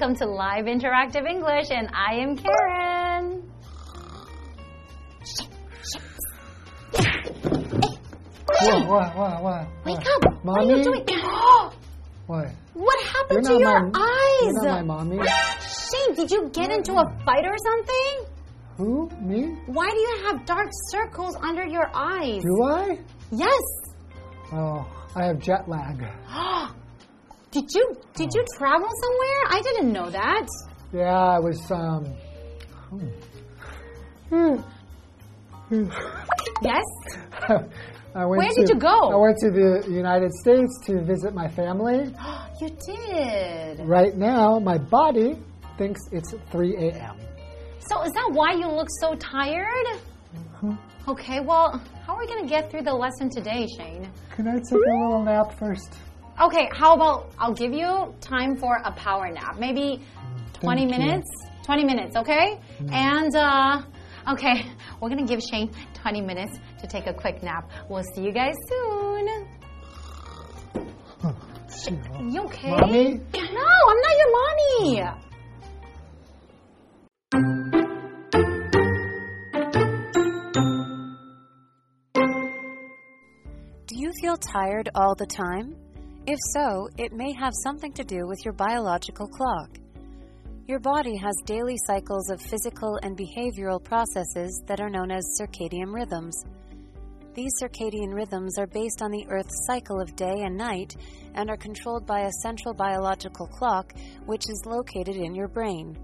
[0.00, 3.42] welcome to Live Interactive English, and I am Karen.
[8.46, 9.68] What, what, what, what?
[9.84, 10.42] Wake up!
[10.42, 10.82] What are you Mommy?
[10.84, 11.04] doing?
[12.26, 12.48] What?
[12.72, 14.52] what happened to You're your not my, eyes?
[14.54, 15.18] You're not my mommy.
[15.18, 18.32] Shane, did you get into a fight or something?
[18.78, 19.10] Who?
[19.20, 19.58] Me?
[19.66, 22.42] Why do you have dark circles under your eyes?
[22.42, 22.98] Do I?
[23.32, 23.60] Yes.
[24.52, 26.06] Oh, I have jet lag.
[27.50, 29.40] Did you did you travel somewhere?
[29.48, 30.46] I didn't know that.
[30.92, 32.04] Yeah, I was, um.
[34.28, 34.56] Hmm.
[36.62, 36.84] Yes.
[38.14, 39.10] I went Where to, did you go?
[39.10, 42.14] I went to the United States to visit my family.
[42.60, 43.80] You did.
[43.88, 45.38] Right now, my body
[45.78, 47.16] thinks it's 3 a.m.
[47.88, 49.86] So is that why you look so tired?
[50.36, 50.74] Mm-hmm.
[51.08, 54.10] Okay, well, how are we going to get through the lesson today, Shane?
[54.36, 55.94] Can I take a little nap first?
[56.40, 59.58] Okay, how about I'll give you time for a power nap.
[59.58, 60.00] Maybe
[60.54, 60.86] 20 Thank you.
[60.98, 61.28] minutes?
[61.64, 62.58] 20 minutes, okay?
[62.90, 63.82] And, uh,
[64.32, 64.64] okay,
[65.00, 67.70] we're gonna give Shane 20 minutes to take a quick nap.
[67.90, 69.28] We'll see you guys soon.
[72.30, 72.70] You okay?
[72.70, 73.20] Mommy?
[73.34, 75.02] No, I'm not your mommy.
[83.86, 85.76] Do you feel tired all the time?
[86.26, 89.78] If so, it may have something to do with your biological clock.
[90.66, 95.92] Your body has daily cycles of physical and behavioral processes that are known as circadian
[95.94, 96.44] rhythms.
[97.34, 100.94] These circadian rhythms are based on the Earth's cycle of day and night
[101.34, 103.94] and are controlled by a central biological clock
[104.26, 105.96] which is located in your brain.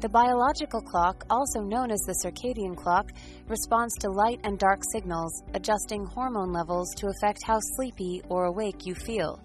[0.00, 3.10] The biological clock, also known as the circadian clock,
[3.48, 8.84] responds to light and dark signals, adjusting hormone levels to affect how sleepy or awake
[8.84, 9.40] you feel.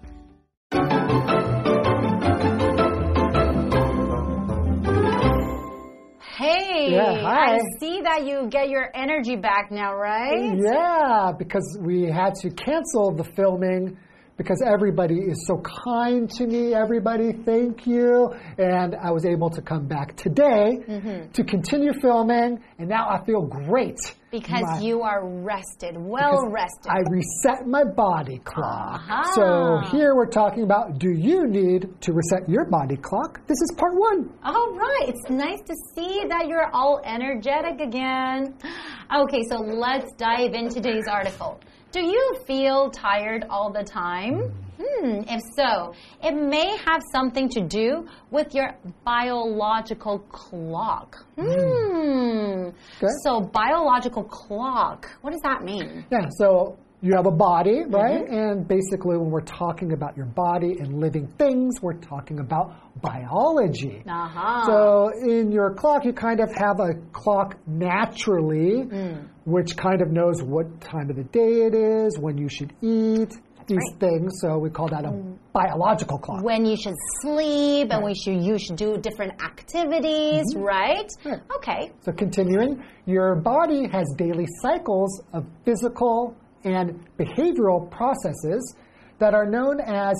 [6.48, 7.56] Hey, Yeah, hi.
[7.56, 10.56] I see that you get your energy back now, right?
[10.56, 13.98] Yeah, because we had to cancel the filming
[14.38, 16.72] because everybody is so kind to me.
[16.72, 18.32] Everybody, thank you.
[18.56, 21.32] And I was able to come back today Mm-hmm.
[21.32, 23.98] to continue filming, and now I feel great.
[24.30, 26.90] Because My- you are rested, well rested.
[26.90, 29.00] I reset my body clock.
[29.00, 29.22] Uh-huh.
[29.34, 33.40] So here we're talking about do you need to reset your body clock?
[33.46, 34.30] This is part one.
[34.44, 38.54] All right, it's nice to see that you're all energetic again.
[39.10, 41.58] Okay, so let's dive into today's article.
[41.90, 44.52] Do you feel tired all the time?
[44.80, 51.16] Hmm, if so, it may have something to do with your biological clock.
[51.36, 52.68] Hmm.
[53.00, 53.10] Good.
[53.24, 56.04] So, biological clock, what does that mean?
[56.10, 58.24] Yeah, so you have a body, right?
[58.24, 58.34] Mm-hmm.
[58.34, 64.02] And basically, when we're talking about your body and living things, we're talking about biology.
[64.06, 64.64] Uh huh.
[64.66, 69.28] So in your clock, you kind of have a clock naturally, Mm.
[69.44, 73.30] which kind of knows what time of the day it is, when you should eat,
[73.68, 73.96] these right.
[73.96, 74.00] Mm.
[74.00, 74.32] things.
[74.40, 75.12] So we call that a
[75.52, 76.42] biological clock.
[76.42, 81.08] when you should sleep and we should you should do different activities, right?
[81.24, 81.40] Right.
[81.56, 81.92] Okay.
[82.00, 88.74] So continuing, your body has daily cycles of physical and behavioral processes
[89.18, 90.14] that are known as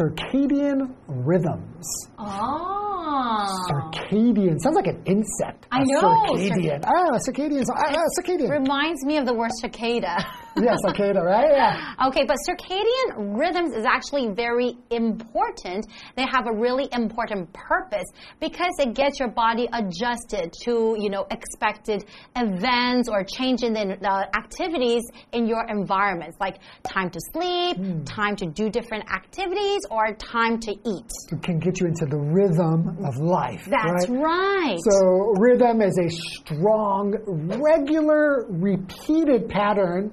[0.00, 1.86] circadian rhythms.
[2.18, 3.54] Oh.
[3.70, 5.66] Circadian sounds like an insect.
[5.70, 6.84] I A know, Circadian.
[6.84, 7.64] Ah, circadian.
[7.70, 8.50] Ah, ah, circadian.
[8.50, 10.16] Reminds me of the word cicada.
[10.62, 11.50] yeah, cicada, right?
[11.50, 12.06] Yeah.
[12.08, 15.86] Okay, but circadian rhythms is actually very important.
[16.16, 18.06] They have a really important purpose
[18.40, 22.04] because it gets your body adjusted to, you know, expected
[22.36, 25.02] events or change in the uh, activities
[25.32, 28.02] in your environments, like time to sleep, Hmm.
[28.04, 31.10] time to do different activities, or time to eat.
[31.32, 33.64] It can get you into the rhythm of life.
[33.70, 34.22] That's right.
[34.22, 34.78] right.
[34.80, 37.14] So, rhythm is a strong,
[37.60, 40.12] regular, repeated pattern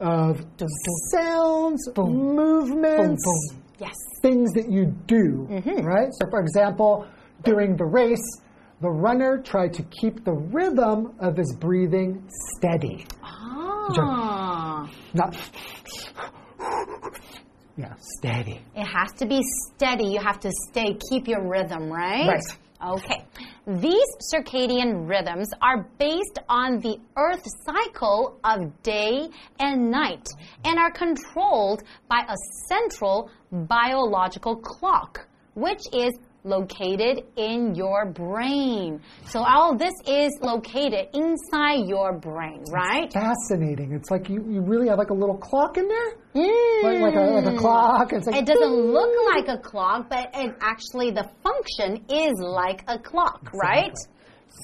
[0.00, 0.44] of
[1.12, 3.24] sounds, movements,
[3.78, 3.94] yes.
[4.22, 5.84] things that you do, Mm-hmm.
[5.86, 6.08] right?
[6.12, 7.06] So, for example,
[7.44, 8.22] during the race,
[8.80, 12.22] the runner tried to keep the rhythm of his breathing
[12.56, 13.06] steady.
[13.22, 14.88] Ah.
[15.14, 15.36] Not,
[17.76, 18.60] yeah, steady.
[18.74, 19.42] It has to be
[19.74, 20.06] steady.
[20.06, 22.28] You have to stay, keep your rhythm, right?
[22.28, 22.58] Right.
[22.84, 23.24] Okay.
[23.66, 29.28] These circadian rhythms are based on the Earth cycle of day
[29.58, 30.28] and night
[30.64, 32.36] and are controlled by a
[32.68, 39.00] central biological clock, which is located in your brain.
[39.26, 43.12] So all this is located inside your brain, right?
[43.12, 43.92] Fascinating.
[43.92, 46.14] It's like you, you really have like a little clock in there?
[46.34, 46.82] Mm.
[46.82, 48.12] Like, like, a, like a clock.
[48.12, 52.84] It's like, It doesn't look like a clock, but it actually the function is like
[52.88, 53.94] a clock, right?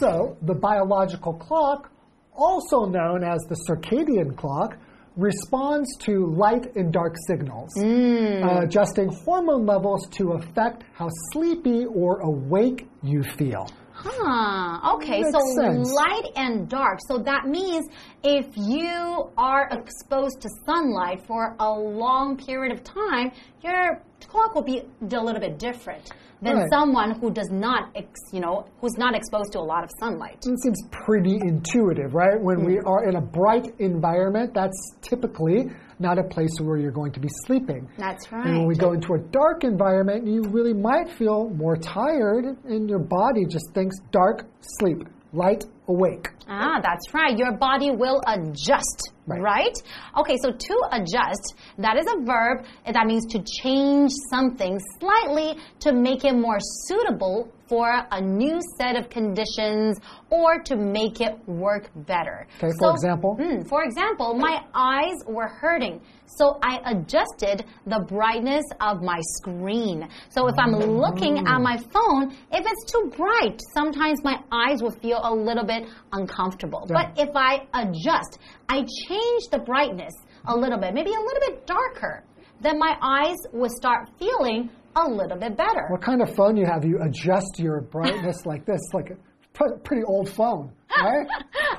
[0.00, 1.91] So, the biological clock,
[2.32, 4.77] also known as the circadian clock,
[5.17, 12.21] responds to light and dark signals, uh, adjusting hormone levels to affect how sleepy or
[12.21, 13.69] awake you feel.
[13.97, 14.97] Huh.
[14.97, 15.93] Okay, so sense.
[15.93, 16.99] light and dark.
[17.07, 17.87] So that means
[18.25, 23.31] if you are exposed to sunlight for a long period of time,
[23.65, 26.11] your clock will be a little bit different
[26.43, 26.71] than Right.
[26.71, 30.45] someone who does not, ex, you know, who's not exposed to a lot of sunlight.
[30.47, 32.41] It seems pretty intuitive, right?
[32.41, 32.87] When we mm.
[32.87, 37.29] are in a bright environment, that's typically not a place where you're going to be
[37.47, 37.89] sleeping.
[37.97, 38.45] That's right.
[38.47, 42.91] And when we go into a dark environment, you really might feel more tired, and
[42.91, 46.29] your body just thinks dark, sleep, light, awake.
[46.49, 47.37] Ah, that's right.
[47.39, 49.41] Your body will adjust, Right.
[49.41, 49.77] right.
[50.19, 52.65] Okay, so to adjust, that is a verb.
[52.91, 58.95] That means to change something slightly to make it more suitable for a new set
[58.95, 59.99] of conditions
[60.29, 62.47] or to make it work better.
[62.59, 63.37] Okay, for So- example?
[63.41, 66.01] Mm, for example, my eyes were hurting.
[66.27, 70.09] So I adjusted the brightness of my screen.
[70.29, 74.91] So if I'm looking at my phone, if it's too bright, sometimes my eyes will
[74.91, 75.74] feel a little bit
[76.12, 76.87] uncomfortable.
[76.88, 77.15] Right.
[77.15, 78.38] But if I adjust,
[78.69, 80.12] I change the brightness
[80.47, 82.25] a little bit, maybe a little bit darker,
[82.61, 85.87] then my eyes will start feeling a little bit better.
[85.88, 86.85] What kind of phone you have?
[86.85, 89.17] You adjust your brightness like this, like a
[89.85, 91.26] pretty old phone, right?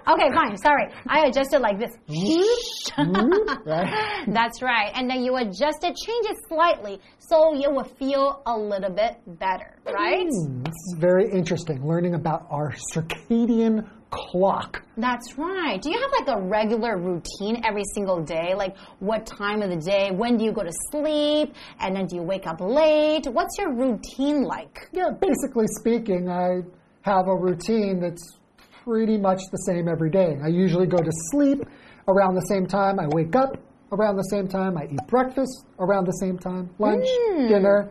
[0.08, 0.56] Okay, fine.
[0.58, 0.88] Sorry.
[1.08, 1.92] I adjusted like this.
[3.66, 4.24] right?
[4.28, 4.92] That's right.
[4.94, 9.18] And then you adjust it, change it slightly so you will feel a little bit
[9.40, 10.28] better, right?
[10.30, 14.84] Hmm, this is very interesting, learning about our circadian clock.
[14.98, 15.82] That's right.
[15.82, 18.54] Do you have like a regular routine every single day?
[18.56, 20.12] Like what time of the day?
[20.12, 21.54] When do you go to sleep?
[21.80, 23.26] And then do you wake up late?
[23.28, 24.88] What's your routine like?
[24.94, 26.62] Yeah, basically speaking, I
[27.02, 28.38] have a routine that's
[28.86, 30.38] pretty much the same every day.
[30.44, 31.64] I usually go to sleep
[32.08, 33.58] around the same time, I wake up
[33.92, 37.08] around the same time, I eat breakfast around the same time, lunch,
[37.50, 37.90] dinner.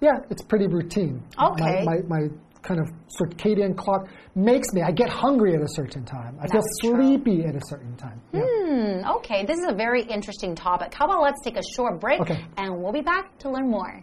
[0.00, 1.22] Yeah, it's pretty routine.
[1.40, 1.82] Okay.
[1.84, 2.28] My, my, my
[2.62, 2.86] kind of
[3.20, 6.36] circadian clock makes me, I get hungry at a certain time.
[6.40, 6.94] I feel That's true.
[6.94, 8.20] sleepy at a certain time.
[8.32, 8.42] Yeah.
[8.42, 10.92] Hmm, okay, this is a very interesting topic.
[10.94, 12.44] How about let's take a short break Okay.
[12.56, 14.00] and we'll be back to learn more.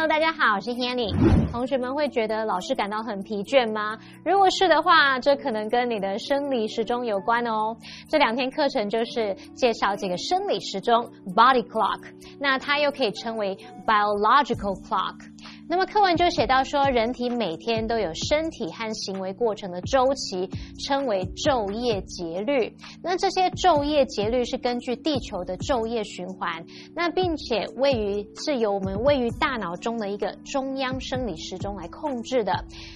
[0.00, 1.12] Hello，大家好，我是 Hanny。
[1.50, 3.98] 同学们会觉得老师感到很疲倦吗？
[4.24, 7.76] 如果是的话，这可能跟你的生理时钟有关哦。
[8.08, 12.00] 这两天课程就是介绍这个生理时钟 （body clock），
[12.38, 13.56] 那它又可以称为
[13.86, 15.16] biological clock。
[15.70, 20.48] 那么课文就写到说，人体每天都有身体和行为过程的周期，
[20.86, 22.74] 称为昼夜节律。
[23.02, 26.64] 那这些昼夜节律是根据地球的昼夜循环，
[26.94, 32.52] 那并且位于是由我们位于大脑中的一个中央生理时钟来控制的。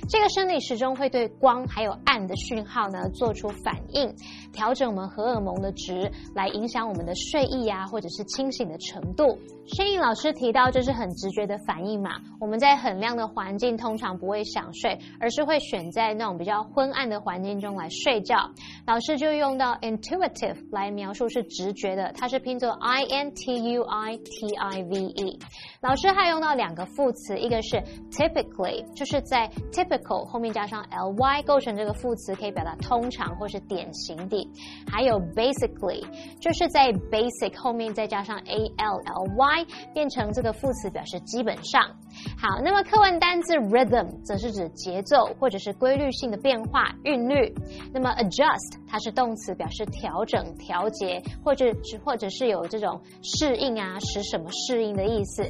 [0.09, 4.15] 这个生理时钟会对光还有暗的讯号呢做出反应，
[4.53, 9.39] 调整我们荷尔蒙的值，来影响我们的睡意啊，或者是清醒的程度。
[9.65, 12.11] 轩颖老师提到，这是很直觉的反应嘛。
[12.41, 18.51] 我们在很亮的环境通常不会想睡，而是会选在那种比较昏暗的环境中来睡觉。
[18.87, 25.39] 老师就用到 intuitive 来描述是直觉的，它是拼作 i n t u i t i v e。
[25.81, 27.77] 老师还用到两个副词，一个是
[28.11, 34.49] tip typically，就是在 typical 后面加上 l y 构成这个副词，可以表达通常或是典型的。
[34.91, 36.03] 还有 basically，
[36.41, 41.83] 就是在 basic 后面再加上 a l l y，变成这个副词表示基本上。
[42.39, 47.53] 好，那么课文单字 rhythm 则是指节奏或者是规律性的变化、韵律。
[47.93, 55.43] 那么 adjust 它是动词，表示调整、调节，或者是或者是有这种适应啊，使什么适应的意思。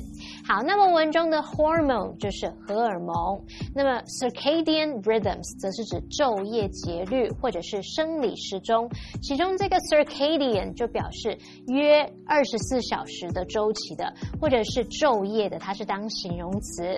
[0.46, 8.88] 好，那么文中的 hormone 就是荷尔蒙，那么 circadian rhythms 则是指昼夜节律或者是生理时钟，
[9.22, 11.36] 其中这个 circadian 就表示
[11.66, 16.96] 约二十四小时的周期的，或者是昼夜的，它是当形容词。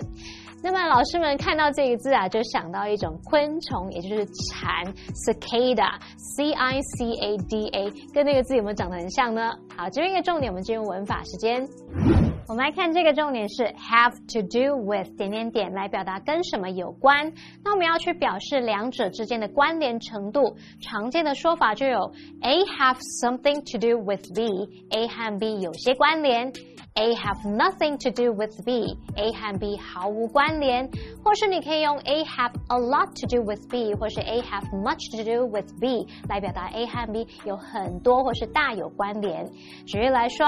[0.62, 9.52] 那么老师们看到这个字啊，就想到一种昆虫，也就是蝉 cicada，c i c a d a，跟那个字有没有长得很像呢？
[9.76, 12.33] 好，这边一个重点，我们进入文法时间。
[12.46, 17.32] 我们来看这个重点是 have to do with 点点点来表达跟什么有关。
[17.64, 26.52] 那我们要去表示两者之间的关联程度，常见的说法就有 A have something to do with B，A 和 B 有些关联
[26.94, 30.90] ；A have nothing to do with B，A 和 B 毫无关联。
[31.24, 36.06] 或是你可以用 A have a lot to do with B，或是 A have much to do with B
[36.28, 39.50] 来表达 A 和 B 有很多或是大有关联。
[39.86, 40.46] 举例来说。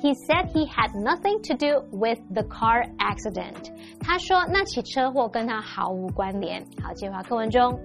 [0.00, 3.72] He said he had nothing to do with the car accident.
[4.00, 6.64] 他说那起车祸跟他毫无关联。
[6.82, 7.80] 好，接话课文中。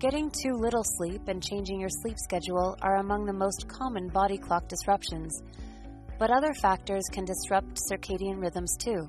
[0.00, 4.36] Getting too little sleep and changing your sleep schedule are among the most common body
[4.36, 5.30] clock disruptions,
[6.18, 9.06] but other factors can disrupt circadian rhythms too.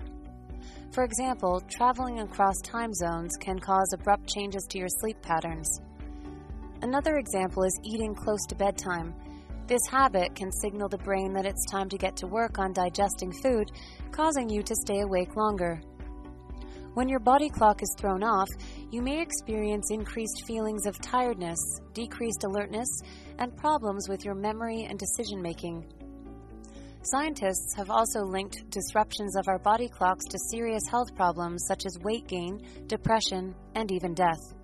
[0.92, 5.68] For example, traveling across time zones can cause abrupt changes to your sleep patterns.
[6.81, 9.13] Another example is eating close to bedtime.
[9.67, 13.33] This habit can signal the brain that it's time to get to work on digesting
[13.33, 13.73] food,
[14.13, 15.81] causing you to stay awake longer.
[16.95, 18.49] When your body clock is thrown off,
[18.91, 21.59] you may experience increased feelings of tiredness,
[21.95, 22.89] decreased alertness,
[23.39, 25.85] and problems with your memory and decision making.
[27.03, 31.99] Scientists have also linked disruptions of our body clocks to serious health problems such as
[32.03, 34.55] weight gain, depression, and even death.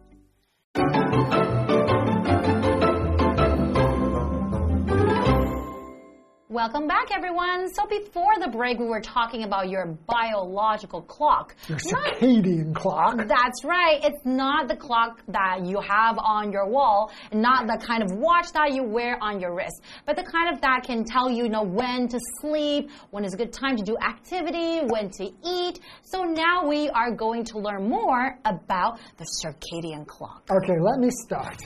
[6.55, 7.69] Welcome back, everyone.
[7.75, 11.57] So before the break, we were talking about your biological clock.
[11.67, 13.17] Your Not- circadian clock.
[13.27, 13.99] That's right.
[14.05, 18.53] It's not the clock that you have on your wall, not the kind of watch
[18.53, 21.49] that you wear on your wrist, but the kind of that can tell you, you
[21.49, 25.81] know, when to sleep, when is a good time to do activity, when to eat.
[26.05, 30.49] So now we are going to learn more about the circadian clock.
[30.49, 31.59] Okay, let me start.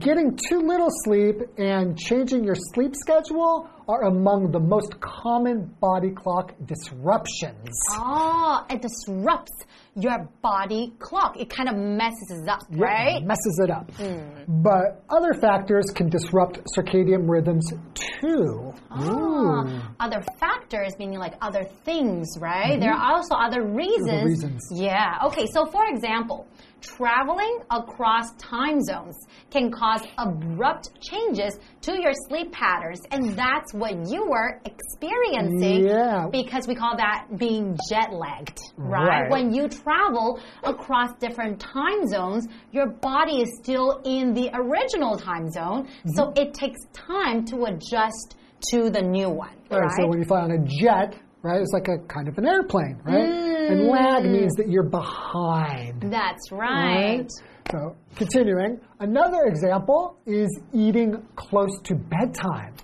[0.00, 6.10] Getting too little sleep and changing your sleep schedule are among the most common body
[6.10, 7.70] clock disruptions.
[7.92, 9.52] Oh, it disrupts
[9.94, 11.38] your body clock.
[11.38, 13.24] It kind of messes it up, Yeah, right?
[13.24, 13.90] messes it up.
[13.92, 14.60] Hmm.
[14.62, 18.72] But other factors can disrupt circadian rhythms too.
[19.00, 19.12] Ooh.
[19.18, 22.78] Ah, other factors, meaning like other things, right?
[22.78, 23.00] There mm-hmm.
[23.00, 24.24] are also other reasons.
[24.24, 24.68] reasons.
[24.70, 25.18] Yeah.
[25.26, 25.46] Okay.
[25.46, 26.46] So, for example,
[26.80, 29.16] traveling across time zones
[29.50, 35.86] can cause abrupt changes to your sleep patterns, and that's what you were experiencing.
[35.86, 36.28] Yeah.
[36.30, 39.22] Because we call that being jet lagged, right?
[39.22, 39.30] Right.
[39.30, 45.50] When you travel across different time zones, your body is still in the original time
[45.50, 46.42] zone, so Mm-hmm.
[46.42, 48.36] it takes time to adjust
[48.70, 49.90] to the new one, right, right?
[49.98, 52.98] so when you fly on a jet, right, it's like a kind of an airplane,
[53.04, 53.28] right?
[53.70, 54.32] And lag Mm.
[54.32, 56.02] means that you're behind.
[56.10, 57.18] That's right.
[57.18, 57.30] Right?
[57.70, 62.74] So, continuing, another example is eating close to bedtime.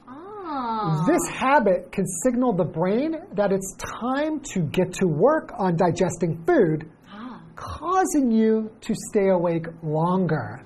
[0.55, 1.05] Ah.
[1.07, 6.43] This habit can signal the brain that it's time to get to work on digesting
[6.47, 7.41] food, Ah.
[7.57, 10.61] causing you to stay awake longer.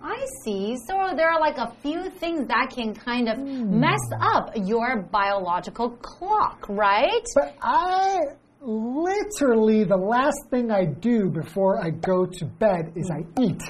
[0.00, 0.76] I see.
[0.88, 3.80] So there are like a few things that can kind of Hmm.
[3.80, 7.24] mess up your biological clock, right?
[7.34, 8.18] But I
[8.60, 13.62] literally, the last thing I do before I go to bed is I eat.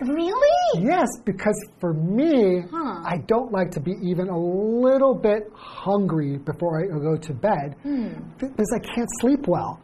[0.00, 0.82] Really?
[0.84, 3.02] Yes, because for me, Huh.
[3.04, 7.76] I don't like to be even a little bit hungry before I go to bed
[7.82, 8.08] Hmm.
[8.38, 9.80] because I can't sleep well.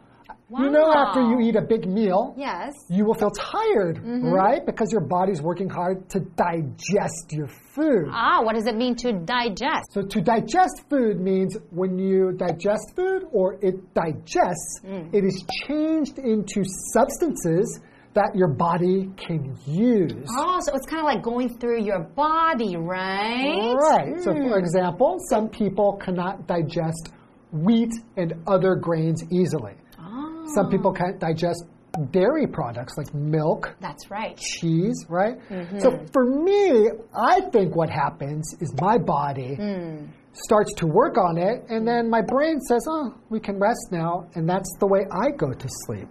[0.47, 2.71] You know, after you eat a big meal, Yes.
[2.87, 4.29] you will feel tired, Mm-hmm.
[4.31, 4.63] right?
[4.63, 8.07] Because your body's working hard to digest your food.
[8.11, 9.91] Ah, what does it mean to digest?
[9.91, 15.13] So to digest food means when you digest food or it digests, Mm.
[15.13, 17.79] it is changed into substances
[18.15, 20.27] that your body can use.
[20.37, 23.73] Oh, so it's kind of like going through your body, right?
[23.75, 24.19] Right.
[24.23, 24.47] So Hmm.
[24.49, 27.11] for example, some people cannot digest
[27.51, 29.73] wheat and other grains easily.
[29.99, 31.63] Oh, Some people can't digest
[32.11, 34.35] dairy products like milk, that's right.
[34.37, 35.37] cheese, right?
[35.49, 35.79] Mm-hmm.
[35.79, 40.05] So for me, I think what happens is my body Hmm.
[40.33, 44.25] starts to work on it, and then my brain says, oh, we can rest now,
[44.35, 46.09] and that's the way I go to sleep.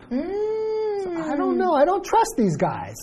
[1.05, 1.33] Mm.
[1.33, 1.75] I don't know.
[1.75, 2.97] I don't trust these guys.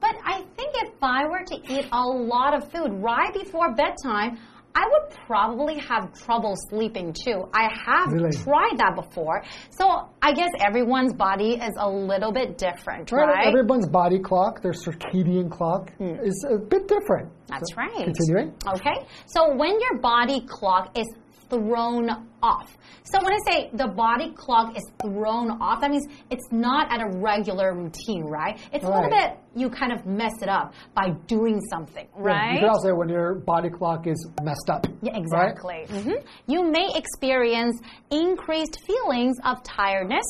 [0.00, 4.38] But I think if I were to eat a lot of food right before bedtime,
[4.74, 7.48] I would probably have trouble sleeping too.
[7.52, 8.30] I have Really?
[8.30, 9.42] tried that before.
[9.70, 13.26] So I guess everyone's body is a little bit different, Right?
[13.26, 13.46] right?
[13.48, 17.30] Everyone's body clock, their circadian clock, is a bit different.
[17.48, 18.04] That's So, right.
[18.04, 18.54] Continuing.
[18.74, 19.04] Okay.
[19.26, 21.06] So when your body clock is
[21.50, 22.08] thrown
[22.42, 22.76] off.
[23.04, 27.00] So when I say the body clock is thrown off, that means it's not at
[27.00, 28.58] a regular routine, right?
[28.72, 32.54] It's a little bit, you kind of mess it up by doing something, Yeah, right?
[32.54, 34.86] You could also say when your body clock is messed up.
[35.02, 35.20] Yeah, right?
[35.20, 35.84] exactly.
[35.88, 36.24] Mhm.
[36.46, 37.78] You may experience
[38.10, 40.24] increased feelings of tiredness,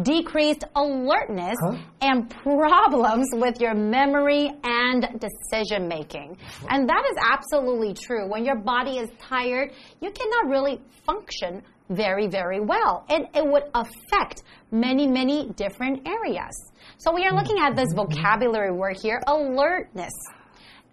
[0.00, 1.76] decreased alertness, Huh?
[2.00, 6.36] and problems with your memory and decision making.
[6.68, 8.28] And that is absolutely true.
[8.28, 13.04] When your body is tired, you cannot really function very, very well.
[13.10, 16.54] And it would affect many, many different areas.
[16.96, 18.12] So we are looking at this mm-hmm.
[18.12, 20.12] vocabulary word here alertness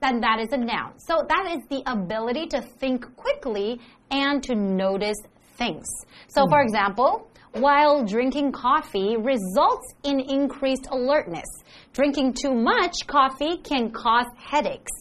[0.02, 0.94] then that is a noun.
[0.98, 3.80] So that is the ability to think quickly
[4.12, 5.18] and to notice
[5.58, 5.86] things.
[6.28, 6.68] So, for hmm.
[6.68, 11.46] example, while drinking coffee results in increased alertness,
[11.94, 14.92] drinking too much coffee can cause headaches.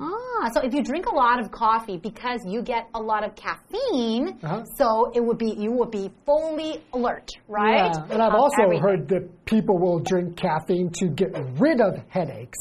[0.00, 3.34] Ah, so if you drink a lot of coffee because you get a lot of
[3.34, 4.64] caffeine, Uh-huh.
[4.76, 7.92] so it would be you would be fully alert, right?
[7.94, 8.82] Yeah, and I've also everything.
[8.82, 12.58] heard that people will drink caffeine to get rid of headaches.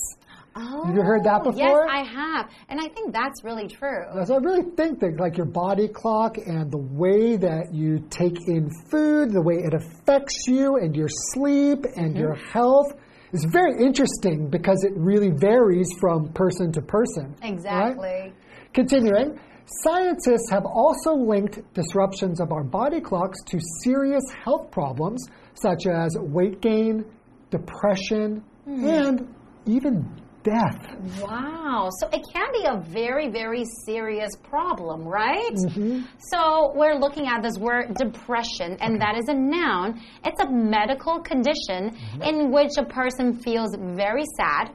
[0.55, 1.87] Oh, Have you heard that oh, before?
[1.87, 1.89] Yes.
[1.89, 4.03] I have, and I think that's really true.
[4.25, 8.47] So I really think that like your body clock and the way that you take
[8.47, 12.51] in food, the way it affects you and your sleep and your mm-hmm.
[12.51, 12.93] health
[13.31, 17.35] is very interesting because it really varies from person to person.
[17.41, 17.53] right?
[17.53, 18.33] Exactly.
[18.73, 19.39] Continuing,
[19.83, 26.15] scientists have also linked disruptions of our body clocks to serious health problems such as
[26.19, 27.05] weight gain,
[27.51, 28.87] depression, hmm.
[28.87, 30.09] and even
[30.43, 30.95] death.
[31.21, 31.89] Wow.
[31.99, 35.53] So it can be a very, very serious problem, right?
[35.53, 36.01] Mm-hmm.
[36.31, 40.01] So we're looking at this word depression, and that is a noun.
[40.23, 42.21] It's a medical condition mm-hmm.
[42.21, 44.71] in which a person feels very sad,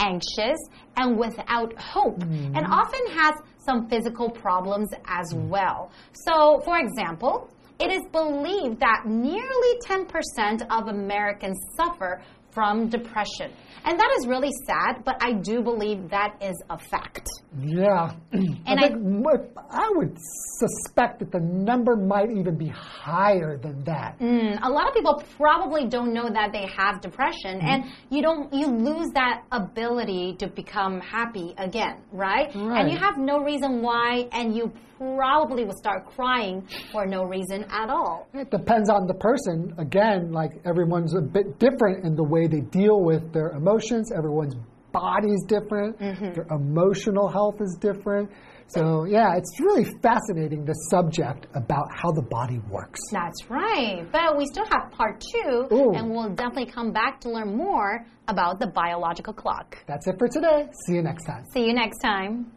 [0.00, 0.58] anxious,
[0.96, 2.72] and without hope, and mm-hmm.
[2.72, 3.34] often has
[3.64, 5.90] some physical problems as well.
[6.12, 12.20] So, for example, it is believed that nearly 10% of Americans suffer
[12.58, 13.52] from depression.
[13.84, 17.28] And that is really sad, but I do believe that is a fact.
[17.56, 18.10] Yeah.
[18.32, 20.18] And I, mo- I would
[20.58, 24.18] suspect that the number might even be higher than that.
[24.18, 28.52] Mm, a lot of people probably don't know that they have depression and you don't
[28.52, 32.52] you lose that ability to become happy again, right?
[32.54, 32.80] right?
[32.80, 37.64] And you have no reason why and you probably will start crying for no reason
[37.70, 38.26] at all.
[38.34, 39.72] It depends on the person.
[39.78, 44.10] Again, like everyone's a bit different in the way they deal with their emotions.
[44.16, 44.56] Everyone's
[44.92, 45.98] body is different.
[45.98, 46.32] Mm-hmm.
[46.32, 48.30] Their emotional health is different.
[48.68, 53.00] So, yeah, it's really fascinating the subject about how the body works.
[53.10, 54.06] That's right.
[54.12, 55.94] But we still have part two, Ooh.
[55.94, 59.78] and we'll definitely come back to learn more about the biological clock.
[59.86, 60.68] That's it for today.
[60.86, 61.44] See you next time.
[61.54, 62.52] See you next time.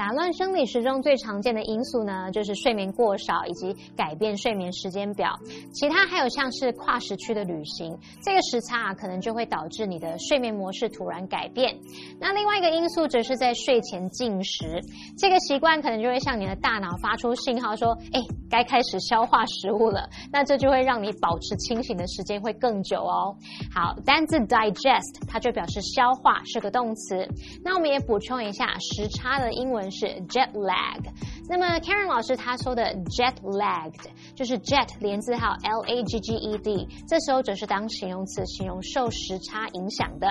[0.00, 5.38] 打乱生理时钟最常见的因素呢，就是睡眠过少以及改变睡眠时间表。
[5.74, 11.78] 其他还有像是跨时区的旅行，这个时差啊，可能就会导致你的睡眠模式突然改变。
[12.18, 14.80] 那另外一个因素则是在睡前进食，
[15.18, 20.08] 这个习惯可能就会向你的大脑发出信号说，哎，该开始消化食物了。
[20.32, 23.36] 那这就会让你保持清醒的时间会更久哦。
[23.70, 27.28] 好，单字 digest 它就表示消化，是个动词。
[27.62, 31.02] 那我们也补充一下，时差的英文是 jet lag。
[31.50, 40.28] 那么 Karen 老师他说的 jet lagged 就是 jet 连字号 L A G G E D，这时候则是当形容词，形容受时差影响的。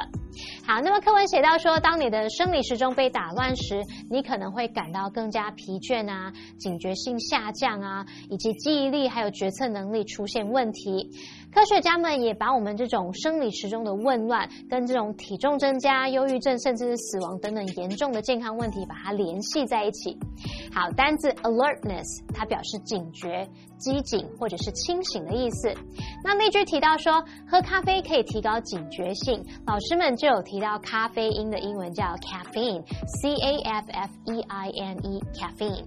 [0.65, 11.12] 好，那么课文写到说，当你的生理时钟被打乱时，你可能会感到更加疲倦啊，警觉性下降啊，以及记忆力还有决策能力出现问题。
[11.51, 20.15] 科学家们也把我们这种生理时钟的紊乱，跟这种体重增加、忧郁症甚至是死亡等等严重的健康问题，把它联系在一起。
[20.71, 23.48] 好，单字 alertness 它表示警觉、
[23.80, 25.74] 机警或者是清醒的意思。
[26.24, 35.86] 那例句提到说，喝咖啡可以提高警觉性，老师们就有提到咖啡因的英文叫 caffeine，c a f f e i n e，caffeine。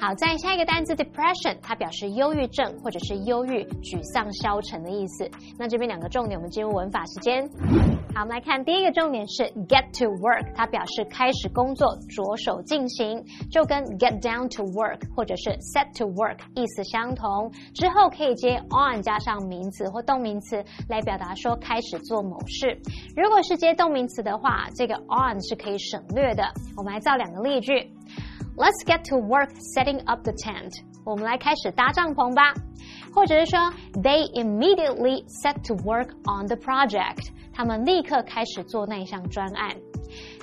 [0.00, 5.30] 好，再下一个单词 depression，它表示忧郁症或者是忧郁、沮丧、消沉的意思。
[5.58, 7.48] 那这边两个重点，我们进入文法时间。
[8.14, 17.33] 好，我们来看第一个重点是 get to work，它表示开始工作，着手进行，就跟 get down to work 或者是 set to work 意思相同。
[17.74, 22.78] 之后可以接 on 加上名词或动名词来表达说开始做某事。
[23.16, 26.44] 如果是接动名词的话，这个 on 是可以省略的。
[26.76, 27.72] 我们来造两个例句。
[28.56, 30.70] Let's get to work setting up the tent。
[31.04, 32.54] 我们来开始搭帐篷吧。
[33.12, 33.58] 或者是说
[34.00, 37.30] ，They immediately set to work on the project。
[37.52, 39.76] 他们立刻开始做那项专案。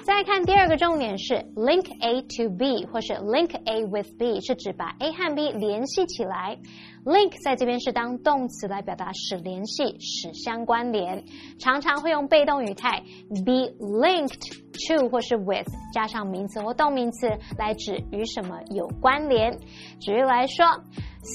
[0.03, 6.57] 再看第二个重点是 link A to B 或是 link A with B，是指把 A 和 B 联系起来。
[7.05, 11.23] link 在这边是当动词来表达使联系、使相关联，
[11.59, 13.03] 常常会用被动语态
[13.45, 19.55] be linked to 或是 with 加上名词或动名词来指与什么有关联。
[19.99, 20.65] 举例来说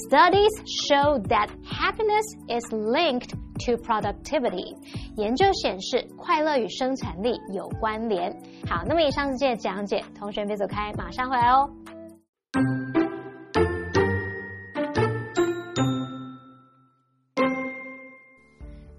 [0.08, 0.50] ，Studies
[0.88, 3.30] show that happiness is linked
[3.66, 4.76] to productivity。
[5.16, 8.32] 研究显示，快乐与生产力有关联。
[8.66, 11.70] 好，那么以上是这些讲解，同学别走开，马上回来哦。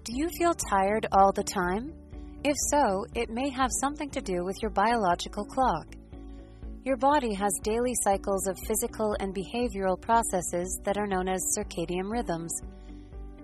[0.04, 1.92] Do you feel tired all the time?
[2.44, 5.86] If so, it may have something to do with your biological clock.
[6.85, 12.09] Your body has daily cycles of physical and behavioral processes that are known as circadian
[12.09, 12.53] rhythms.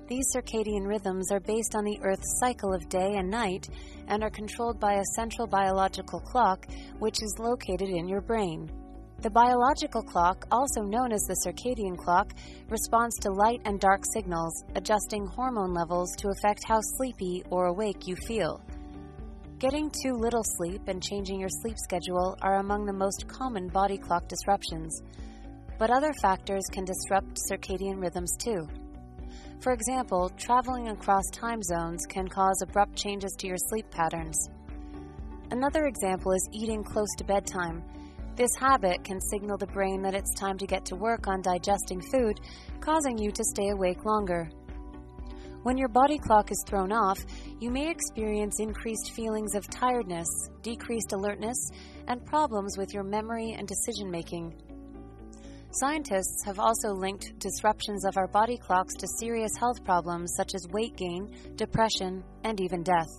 [0.08, 3.68] These circadian rhythms are based on the Earth's cycle of day and night
[4.08, 6.66] and are controlled by a central biological clock
[7.00, 8.72] which is located in your brain.
[9.20, 12.32] The biological clock, also known as the circadian clock,
[12.70, 18.08] responds to light and dark signals, adjusting hormone levels to affect how sleepy or awake
[18.08, 18.62] you feel.
[19.58, 23.98] Getting too little sleep and changing your sleep schedule are among the most common body
[23.98, 25.02] clock disruptions.
[25.80, 28.68] But other factors can disrupt circadian rhythms too.
[29.62, 34.38] For example, traveling across time zones can cause abrupt changes to your sleep patterns.
[35.52, 37.82] Another example is eating close to bedtime.
[38.36, 42.02] This habit can signal the brain that it's time to get to work on digesting
[42.02, 42.42] food,
[42.82, 44.50] causing you to stay awake longer.
[45.66, 47.18] When your body clock is thrown off,
[47.60, 50.28] you may experience increased feelings of tiredness,
[50.62, 51.58] decreased alertness,
[52.08, 54.54] and problems with your memory and decision making.
[55.72, 60.68] Scientists have also linked disruptions of our body clocks to serious health problems such as
[60.70, 63.10] weight gain, depression, and even death.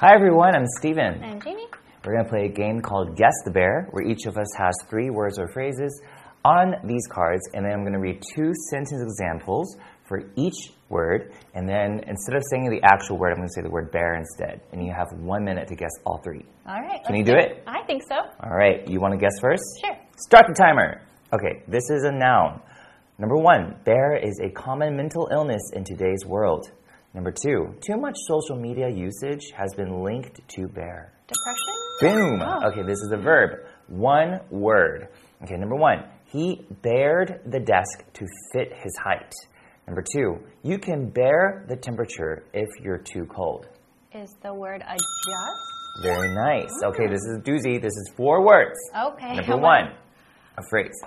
[0.00, 1.31] Hi everyone, I'm Steven.
[2.04, 4.74] We're going to play a game called Guess the Bear, where each of us has
[4.90, 6.02] three words or phrases
[6.44, 9.76] on these cards, and then I'm going to read two sentence examples
[10.08, 13.62] for each word, and then instead of saying the actual word, I'm going to say
[13.62, 16.44] the word bear instead, and you have one minute to guess all three.
[16.66, 17.00] All right.
[17.06, 17.62] Can you do it?
[17.66, 18.16] I think so.
[18.16, 19.62] All right, you want to guess first?
[19.80, 19.96] Sure.
[20.18, 21.02] Start the timer.
[21.32, 22.60] Okay, this is a noun.
[23.18, 26.66] Number one, bear is a common mental illness in today's world.
[27.14, 31.12] Number two, too much social media usage has been linked to bear.
[31.28, 31.81] Depression?
[32.02, 32.42] Boom.
[32.42, 32.68] Oh.
[32.68, 33.60] Okay, this is a verb.
[33.88, 35.08] One word.
[35.44, 39.32] Okay, number one, he bared the desk to fit his height.
[39.86, 43.66] Number two, you can bear the temperature if you're too cold.
[44.14, 46.02] Is the word adjust?
[46.02, 46.70] Very nice.
[46.82, 46.90] Mm.
[46.90, 47.80] Okay, this is a doozy.
[47.80, 48.78] This is four words.
[48.96, 49.36] Okay.
[49.36, 49.92] Number one,
[50.56, 50.98] a phrase.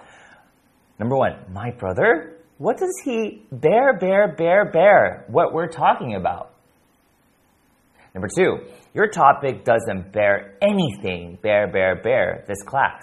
[0.99, 2.37] Number one, my brother?
[2.57, 5.25] What does he bear, bear, bear, bear?
[5.27, 6.54] What we're talking about.
[8.15, 8.59] Number two,
[8.93, 13.01] your topic doesn't bear anything, bear, bear, bear, this class.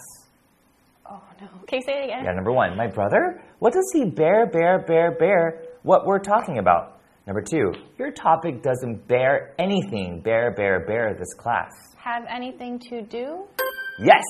[1.09, 1.46] Oh no.
[1.68, 2.25] Can you say it again?
[2.25, 3.42] Yeah, number one, my brother?
[3.59, 5.62] What does he bear, bear, bear, bear?
[5.83, 6.98] What we're talking about.
[7.27, 11.70] Number two, your topic doesn't bear anything, bear, bear, bear, this class.
[12.03, 13.44] Have anything to do?
[14.01, 14.25] Yes,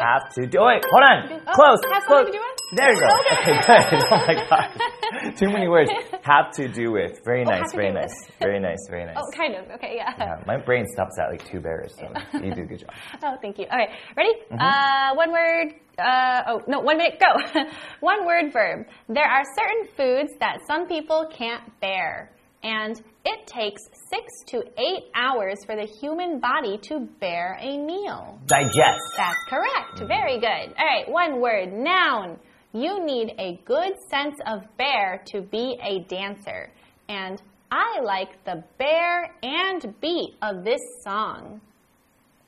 [0.00, 0.84] have to do it.
[0.92, 2.26] Hold on, Oh, close, have close.
[2.26, 2.44] something to do?
[2.74, 3.06] There you go.
[3.06, 4.02] Okay, good.
[4.10, 5.90] Oh my god, too many words.
[6.22, 7.20] Have to do with.
[7.24, 9.16] Very Oh, nice, very nice, very nice, very nice.
[9.18, 9.70] Oh, kind of.
[9.76, 10.12] Okay, yeah.
[10.18, 12.08] Yeah, my brain stops at like two bears, so
[12.42, 12.90] you do a good job.
[13.22, 13.66] Oh, thank you.
[13.70, 14.32] All right, ready?
[14.50, 14.58] Mm-hmm.
[14.60, 15.74] Uh, one word.
[15.98, 17.20] Uh, oh no, one minute.
[17.20, 17.60] Go.
[18.00, 18.86] one word verb.
[19.08, 22.32] There are certain foods that some people can't bear,
[22.64, 28.38] and it takes six to eight hours for the human body to bear a meal.
[28.46, 29.00] Digest.
[29.16, 30.00] That's correct.
[30.08, 30.74] Very good.
[30.76, 31.72] All right, one word.
[31.72, 32.38] Noun.
[32.76, 36.70] You need a good sense of bear to be a dancer,
[37.08, 41.62] and I like the bear and beat of this song.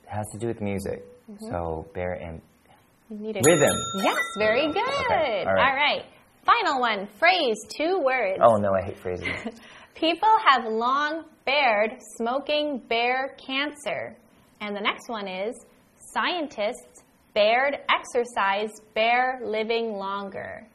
[0.03, 1.03] It has to do with music.
[1.31, 1.49] Mm-hmm.
[1.49, 2.39] So bear and
[3.09, 3.75] You need a rhythm.
[3.95, 4.77] Yes, very good.
[4.77, 5.67] Okay, all right.
[5.67, 6.05] All right.
[6.45, 7.07] Final one.
[7.17, 8.39] Phrase, two words.
[8.43, 9.27] Oh no, I hate phrases.
[9.95, 14.15] People have long bared smoking bear cancer.
[14.61, 15.55] And the next one is
[16.13, 17.01] scientists
[17.39, 20.67] bared exercise bear living longer.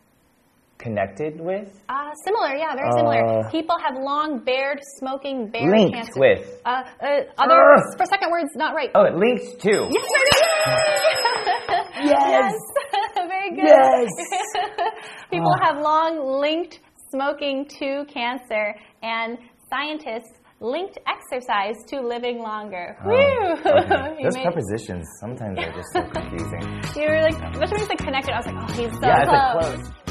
[0.79, 1.69] Connected with?
[1.89, 3.23] Uh, similar, yeah, very similar.
[3.47, 6.13] Uh, People have long bared smoking bear Linked cancer.
[6.17, 6.61] with.
[6.65, 7.07] Uh, uh,
[7.39, 7.97] other Ugh.
[7.99, 8.91] for second words, not right.
[8.95, 9.89] Oh, it linked to.
[9.91, 10.09] Yes,
[11.69, 12.11] right, yay!
[12.11, 12.55] Yes.
[13.15, 13.65] Very good.
[13.67, 14.09] Yes.
[15.31, 15.65] People Oh.
[15.65, 19.39] have long linked smoking to cancer, and
[19.71, 20.33] scientists
[20.65, 22.97] linked exercise to living longer.
[23.05, 24.17] Oh, okay.
[24.25, 26.63] Those made- prepositions sometimes are just so confusing.
[27.03, 29.25] you were like, especially when you said connected, I was like, oh, he's so yeah,
[29.25, 29.75] close.
[29.75, 30.04] it's like close.